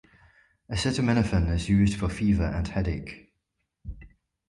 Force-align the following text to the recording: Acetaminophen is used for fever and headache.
Acetaminophen 0.71 1.47
is 1.53 1.69
used 1.69 1.99
for 1.99 2.09
fever 2.09 2.45
and 2.45 2.67
headache. 2.67 3.31